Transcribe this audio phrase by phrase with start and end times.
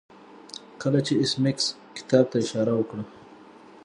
[0.81, 1.65] کله چې ایس میکس
[1.97, 3.03] کتاب ته اشاره وکړه